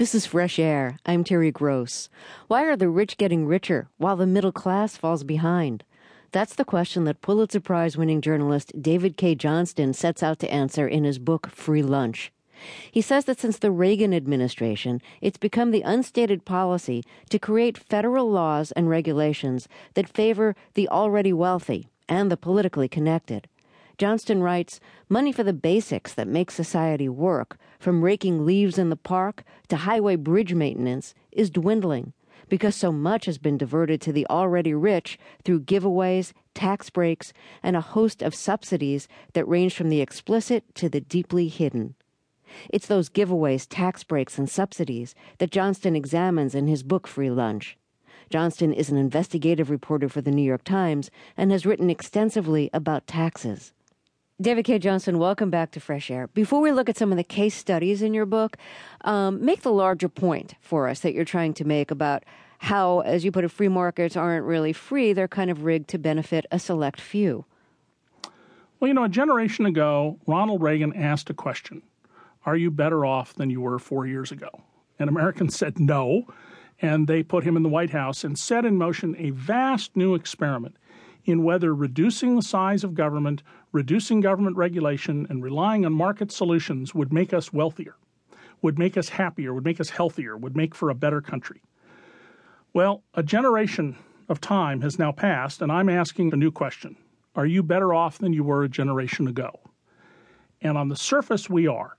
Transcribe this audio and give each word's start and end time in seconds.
This 0.00 0.14
is 0.14 0.24
Fresh 0.24 0.58
Air. 0.58 0.98
I'm 1.04 1.24
Terry 1.24 1.50
Gross. 1.50 2.08
Why 2.48 2.64
are 2.64 2.74
the 2.74 2.88
rich 2.88 3.18
getting 3.18 3.44
richer 3.44 3.90
while 3.98 4.16
the 4.16 4.26
middle 4.26 4.50
class 4.50 4.96
falls 4.96 5.24
behind? 5.24 5.84
That's 6.32 6.54
the 6.54 6.64
question 6.64 7.04
that 7.04 7.20
Pulitzer 7.20 7.60
Prize 7.60 7.98
winning 7.98 8.22
journalist 8.22 8.72
David 8.80 9.18
Cay 9.18 9.34
Johnston 9.34 9.92
sets 9.92 10.22
out 10.22 10.38
to 10.38 10.50
answer 10.50 10.88
in 10.88 11.04
his 11.04 11.18
book 11.18 11.50
Free 11.50 11.82
Lunch. 11.82 12.32
He 12.90 13.02
says 13.02 13.26
that 13.26 13.40
since 13.40 13.58
the 13.58 13.70
Reagan 13.70 14.14
administration, 14.14 15.02
it's 15.20 15.36
become 15.36 15.70
the 15.70 15.82
unstated 15.82 16.46
policy 16.46 17.04
to 17.28 17.38
create 17.38 17.76
federal 17.76 18.30
laws 18.30 18.72
and 18.72 18.88
regulations 18.88 19.68
that 19.92 20.08
favor 20.08 20.56
the 20.72 20.88
already 20.88 21.34
wealthy 21.34 21.88
and 22.08 22.32
the 22.32 22.38
politically 22.38 22.88
connected. 22.88 23.48
Johnston 24.00 24.42
writes, 24.42 24.80
money 25.10 25.30
for 25.30 25.42
the 25.42 25.52
basics 25.52 26.14
that 26.14 26.26
make 26.26 26.50
society 26.50 27.06
work, 27.06 27.58
from 27.78 28.02
raking 28.02 28.46
leaves 28.46 28.78
in 28.78 28.88
the 28.88 28.96
park 28.96 29.44
to 29.68 29.76
highway 29.76 30.16
bridge 30.16 30.54
maintenance, 30.54 31.12
is 31.32 31.50
dwindling 31.50 32.14
because 32.48 32.74
so 32.74 32.90
much 32.90 33.26
has 33.26 33.36
been 33.36 33.58
diverted 33.58 34.00
to 34.00 34.10
the 34.10 34.26
already 34.28 34.72
rich 34.72 35.18
through 35.44 35.60
giveaways, 35.60 36.32
tax 36.54 36.88
breaks, 36.88 37.34
and 37.62 37.76
a 37.76 37.82
host 37.82 38.22
of 38.22 38.34
subsidies 38.34 39.06
that 39.34 39.46
range 39.46 39.74
from 39.74 39.90
the 39.90 40.00
explicit 40.00 40.64
to 40.74 40.88
the 40.88 41.02
deeply 41.02 41.48
hidden. 41.48 41.94
It's 42.70 42.86
those 42.86 43.10
giveaways, 43.10 43.66
tax 43.68 44.02
breaks, 44.02 44.38
and 44.38 44.48
subsidies 44.48 45.14
that 45.36 45.50
Johnston 45.50 45.94
examines 45.94 46.54
in 46.54 46.68
his 46.68 46.82
book 46.82 47.06
Free 47.06 47.30
Lunch. 47.30 47.76
Johnston 48.30 48.72
is 48.72 48.88
an 48.88 48.96
investigative 48.96 49.68
reporter 49.68 50.08
for 50.08 50.22
the 50.22 50.30
New 50.30 50.42
York 50.42 50.64
Times 50.64 51.10
and 51.36 51.52
has 51.52 51.66
written 51.66 51.90
extensively 51.90 52.70
about 52.72 53.06
taxes. 53.06 53.74
David 54.40 54.64
Cay 54.64 54.78
Johnston, 54.78 55.18
welcome 55.18 55.50
back 55.50 55.70
to 55.72 55.80
Fresh 55.80 56.10
Air. 56.10 56.28
Before 56.28 56.62
we 56.62 56.72
look 56.72 56.88
at 56.88 56.96
some 56.96 57.12
of 57.12 57.18
the 57.18 57.24
case 57.24 57.54
studies 57.54 58.00
in 58.00 58.14
your 58.14 58.24
book, 58.24 58.56
um, 59.02 59.44
make 59.44 59.60
the 59.60 59.72
larger 59.72 60.08
point 60.08 60.54
for 60.62 60.88
us 60.88 61.00
that 61.00 61.12
you're 61.12 61.26
trying 61.26 61.52
to 61.54 61.64
make 61.66 61.90
about 61.90 62.24
how, 62.60 63.00
as 63.00 63.22
you 63.22 63.30
put 63.30 63.44
it, 63.44 63.50
free 63.50 63.68
markets 63.68 64.16
aren't 64.16 64.46
really 64.46 64.72
free, 64.72 65.12
they're 65.12 65.28
kind 65.28 65.50
of 65.50 65.64
rigged 65.64 65.90
to 65.90 65.98
benefit 65.98 66.46
a 66.50 66.58
select 66.58 67.02
few. 67.02 67.44
Well, 68.78 68.88
you 68.88 68.94
know, 68.94 69.04
a 69.04 69.10
generation 69.10 69.66
ago, 69.66 70.18
Ronald 70.26 70.62
Reagan 70.62 70.96
asked 70.96 71.28
a 71.28 71.34
question 71.34 71.82
Are 72.46 72.56
you 72.56 72.70
better 72.70 73.04
off 73.04 73.34
than 73.34 73.50
you 73.50 73.60
were 73.60 73.78
four 73.78 74.06
years 74.06 74.32
ago? 74.32 74.48
And 74.98 75.10
Americans 75.10 75.54
said 75.58 75.78
no. 75.78 76.24
And 76.80 77.06
they 77.06 77.22
put 77.22 77.44
him 77.44 77.58
in 77.58 77.62
the 77.62 77.68
White 77.68 77.90
House 77.90 78.24
and 78.24 78.38
set 78.38 78.64
in 78.64 78.78
motion 78.78 79.14
a 79.18 79.28
vast 79.28 79.94
new 79.98 80.14
experiment 80.14 80.76
in 81.24 81.42
whether 81.42 81.74
reducing 81.74 82.36
the 82.36 82.42
size 82.42 82.84
of 82.84 82.94
government, 82.94 83.42
reducing 83.72 84.20
government 84.20 84.56
regulation, 84.56 85.26
and 85.28 85.42
relying 85.42 85.84
on 85.84 85.92
market 85.92 86.32
solutions 86.32 86.94
would 86.94 87.12
make 87.12 87.32
us 87.32 87.52
wealthier, 87.52 87.96
would 88.62 88.78
make 88.78 88.96
us 88.96 89.10
happier, 89.10 89.54
would 89.54 89.64
make 89.64 89.80
us 89.80 89.90
healthier, 89.90 90.36
would 90.36 90.56
make 90.56 90.74
for 90.74 90.90
a 90.90 90.94
better 90.94 91.20
country. 91.20 91.62
Well, 92.72 93.02
a 93.14 93.22
generation 93.22 93.96
of 94.28 94.40
time 94.40 94.80
has 94.82 94.98
now 94.98 95.12
passed, 95.12 95.60
and 95.60 95.72
I'm 95.72 95.88
asking 95.88 96.32
a 96.32 96.36
new 96.36 96.50
question 96.50 96.96
Are 97.34 97.46
you 97.46 97.62
better 97.62 97.92
off 97.92 98.18
than 98.18 98.32
you 98.32 98.44
were 98.44 98.64
a 98.64 98.68
generation 98.68 99.26
ago? 99.26 99.60
And 100.62 100.76
on 100.76 100.88
the 100.88 100.96
surface, 100.96 101.50
we 101.50 101.66
are. 101.66 101.96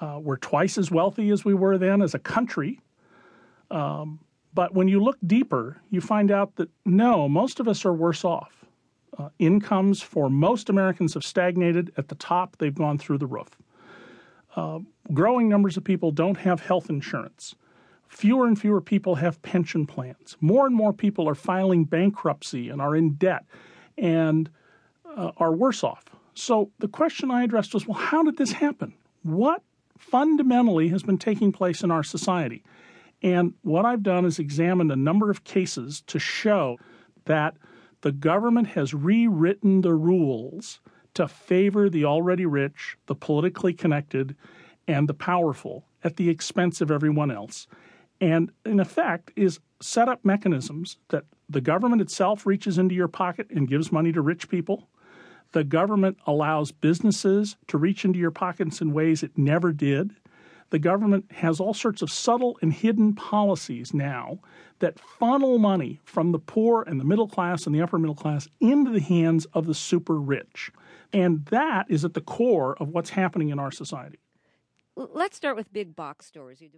Uh, 0.00 0.18
we're 0.20 0.36
twice 0.36 0.76
as 0.78 0.90
wealthy 0.90 1.30
as 1.30 1.44
we 1.44 1.54
were 1.54 1.78
then 1.78 2.02
as 2.02 2.14
a 2.14 2.18
country. 2.18 2.80
Um, 3.70 4.20
but 4.54 4.74
when 4.74 4.88
you 4.88 5.02
look 5.02 5.18
deeper, 5.26 5.80
you 5.90 6.00
find 6.00 6.30
out 6.30 6.56
that 6.56 6.70
no, 6.84 7.28
most 7.28 7.60
of 7.60 7.68
us 7.68 7.84
are 7.84 7.92
worse 7.92 8.24
off. 8.24 8.64
Uh, 9.18 9.28
incomes 9.38 10.00
for 10.00 10.28
most 10.28 10.68
Americans 10.68 11.14
have 11.14 11.24
stagnated. 11.24 11.92
At 11.96 12.08
the 12.08 12.14
top, 12.14 12.56
they've 12.58 12.74
gone 12.74 12.98
through 12.98 13.18
the 13.18 13.26
roof. 13.26 13.50
Uh, 14.56 14.80
growing 15.12 15.48
numbers 15.48 15.76
of 15.76 15.84
people 15.84 16.10
don't 16.12 16.38
have 16.38 16.60
health 16.60 16.88
insurance. 16.88 17.54
Fewer 18.08 18.46
and 18.46 18.58
fewer 18.58 18.80
people 18.80 19.16
have 19.16 19.42
pension 19.42 19.86
plans. 19.86 20.36
More 20.40 20.66
and 20.66 20.74
more 20.74 20.92
people 20.92 21.28
are 21.28 21.34
filing 21.34 21.84
bankruptcy 21.84 22.68
and 22.68 22.80
are 22.80 22.94
in 22.94 23.14
debt 23.14 23.44
and 23.98 24.48
uh, 25.16 25.32
are 25.36 25.52
worse 25.52 25.82
off. 25.82 26.04
So 26.34 26.70
the 26.78 26.88
question 26.88 27.30
I 27.30 27.44
addressed 27.44 27.74
was 27.74 27.86
well, 27.86 27.98
how 27.98 28.22
did 28.22 28.36
this 28.36 28.52
happen? 28.52 28.94
What 29.22 29.62
fundamentally 29.98 30.88
has 30.88 31.02
been 31.02 31.18
taking 31.18 31.50
place 31.50 31.82
in 31.82 31.90
our 31.90 32.02
society? 32.02 32.62
And 33.24 33.54
what 33.62 33.86
I've 33.86 34.02
done 34.02 34.26
is 34.26 34.38
examined 34.38 34.92
a 34.92 34.96
number 34.96 35.30
of 35.30 35.44
cases 35.44 36.02
to 36.08 36.18
show 36.18 36.76
that 37.24 37.56
the 38.02 38.12
government 38.12 38.68
has 38.68 38.92
rewritten 38.92 39.80
the 39.80 39.94
rules 39.94 40.80
to 41.14 41.26
favor 41.26 41.88
the 41.88 42.04
already 42.04 42.44
rich, 42.44 42.98
the 43.06 43.14
politically 43.14 43.72
connected, 43.72 44.36
and 44.86 45.08
the 45.08 45.14
powerful 45.14 45.86
at 46.04 46.16
the 46.16 46.28
expense 46.28 46.82
of 46.82 46.90
everyone 46.90 47.30
else. 47.30 47.66
And 48.20 48.50
in 48.66 48.78
effect, 48.78 49.32
is 49.36 49.58
set 49.80 50.06
up 50.06 50.22
mechanisms 50.22 50.98
that 51.08 51.24
the 51.48 51.62
government 51.62 52.02
itself 52.02 52.44
reaches 52.44 52.76
into 52.76 52.94
your 52.94 53.08
pocket 53.08 53.48
and 53.48 53.66
gives 53.66 53.90
money 53.90 54.12
to 54.12 54.20
rich 54.20 54.50
people. 54.50 54.90
The 55.52 55.64
government 55.64 56.18
allows 56.26 56.72
businesses 56.72 57.56
to 57.68 57.78
reach 57.78 58.04
into 58.04 58.18
your 58.18 58.30
pockets 58.30 58.82
in 58.82 58.92
ways 58.92 59.22
it 59.22 59.38
never 59.38 59.72
did 59.72 60.14
the 60.70 60.78
government 60.78 61.30
has 61.32 61.60
all 61.60 61.74
sorts 61.74 62.02
of 62.02 62.10
subtle 62.10 62.58
and 62.62 62.72
hidden 62.72 63.14
policies 63.14 63.94
now 63.94 64.38
that 64.80 64.98
funnel 64.98 65.58
money 65.58 66.00
from 66.04 66.32
the 66.32 66.38
poor 66.38 66.82
and 66.82 66.98
the 66.98 67.04
middle 67.04 67.28
class 67.28 67.66
and 67.66 67.74
the 67.74 67.82
upper 67.82 67.98
middle 67.98 68.14
class 68.14 68.48
into 68.60 68.90
the 68.90 69.00
hands 69.00 69.46
of 69.52 69.66
the 69.66 69.74
super 69.74 70.18
rich. 70.18 70.70
And 71.12 71.44
that 71.46 71.86
is 71.88 72.04
at 72.04 72.14
the 72.14 72.20
core 72.20 72.76
of 72.78 72.88
what's 72.88 73.10
happening 73.10 73.50
in 73.50 73.58
our 73.58 73.70
society. 73.70 74.18
Let's 74.96 75.36
start 75.36 75.56
with 75.56 75.72
big 75.72 75.96
box 75.96 76.26
stores. 76.26 76.62